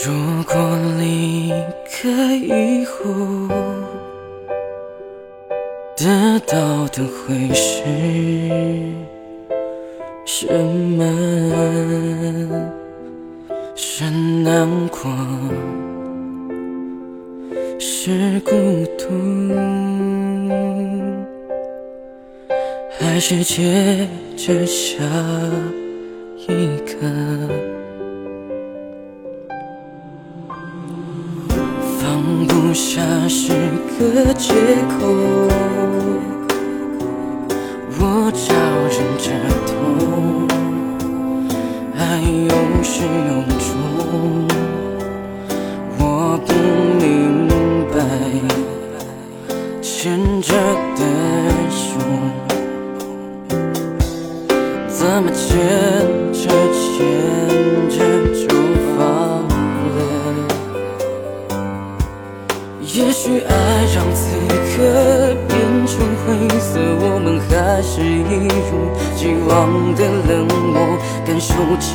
[0.00, 0.56] 如果
[0.98, 1.52] 离
[1.84, 3.04] 开以后，
[5.96, 7.84] 得到的会是
[10.24, 11.04] 什么？
[13.76, 15.10] 是难过，
[17.78, 18.50] 是孤
[18.96, 19.04] 独，
[22.98, 25.04] 还是接着下
[26.48, 26.48] 一
[26.86, 27.71] 个？
[32.72, 33.52] 不下是
[33.98, 34.54] 个借
[34.88, 35.04] 口，
[38.00, 38.48] 我招
[38.88, 39.28] 忍着
[39.66, 40.48] 痛，
[41.98, 42.00] 爱
[42.48, 42.48] 有
[42.82, 43.68] 始有终，
[45.98, 46.00] 我
[46.46, 46.50] 不
[46.98, 47.04] 明
[47.92, 47.94] 白
[49.82, 50.56] 牵着
[50.96, 51.00] 的
[51.68, 51.84] 手，
[54.88, 56.21] 怎么牵？
[65.72, 69.50] 变成灰色，我们还是一如既往
[69.96, 70.76] 的冷漠，
[71.24, 71.88] 感受着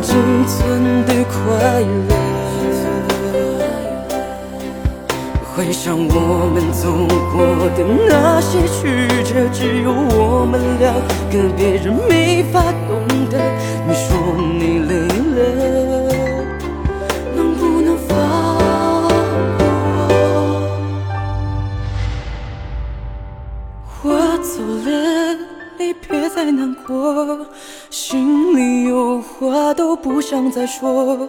[0.00, 0.16] 仅
[0.46, 1.36] 存的快
[2.08, 2.10] 乐。
[5.54, 6.88] 回想我们走
[7.34, 7.44] 过
[7.76, 8.80] 的那些曲
[9.22, 10.94] 折，只有我们两
[11.28, 13.36] 个，别人没法懂得。
[13.86, 14.11] 你说
[24.04, 25.36] 我走了，
[25.78, 27.46] 你别再难过，
[27.88, 31.28] 心里有话都不想再说。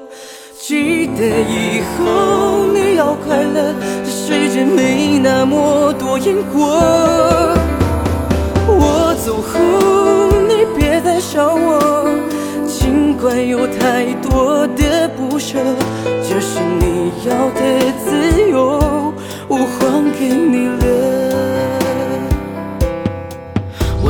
[0.59, 7.55] 记得以后你要快乐，这世界没那么多因果。
[8.65, 9.51] 我走后
[10.47, 12.09] 你别再想我，
[12.65, 14.82] 尽管有太多的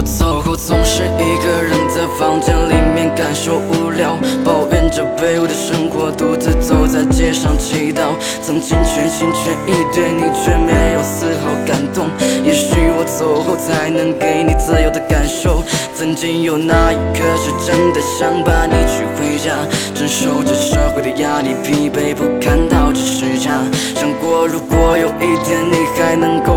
[0.03, 8.11] 走后总是一个人在房间里面感受无聊，抱怨着卑微的生活，独自走在街上祈祷。
[8.41, 12.07] 曾经全心全意对你，却没有丝毫感动。
[12.43, 15.63] 也许我走后才能给你自由的感受。
[15.95, 19.55] 曾经有那一刻是真的想把你娶回家，
[19.95, 23.51] 承受着社会的压力，疲惫不堪到这时差。
[23.95, 26.52] 想过如果有一天你还能够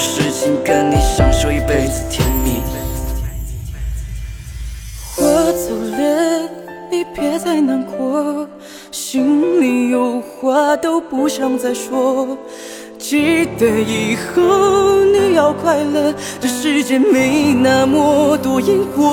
[0.00, 2.62] 事情，跟你享受一辈子甜蜜。
[5.18, 6.48] 我走了，
[6.90, 8.48] 你别再难过，
[8.90, 12.38] 心里有话都不想再说。
[12.98, 19.04] 记得以后你要快乐，这世界没那么多因果。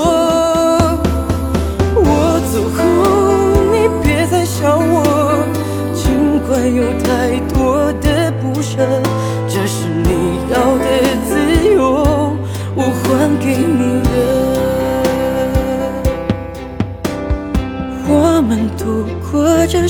[1.95, 3.26] 我走后，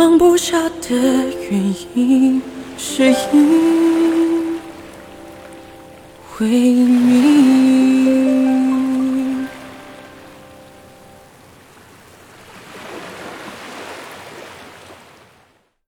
[0.00, 0.96] 放不下的
[1.50, 2.40] 原因，
[2.78, 4.58] 是因
[6.38, 7.89] 为你。